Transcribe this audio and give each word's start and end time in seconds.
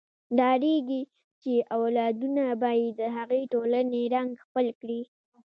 ډارېږي 0.37 1.01
چې 1.41 1.53
اولادونه 1.77 2.43
به 2.61 2.69
یې 2.79 2.89
د 2.99 3.01
هغې 3.15 3.41
ټولنې 3.53 4.01
رنګ 4.15 4.29
خپل 4.43 4.65
کړي. 4.79 5.01